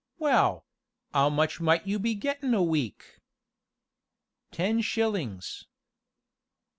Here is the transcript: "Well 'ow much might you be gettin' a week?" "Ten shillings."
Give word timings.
"Well 0.17 0.65
'ow 1.13 1.29
much 1.29 1.61
might 1.61 1.85
you 1.85 1.99
be 1.99 2.15
gettin' 2.15 2.55
a 2.55 2.63
week?" 2.63 3.19
"Ten 4.49 4.81
shillings." 4.81 5.67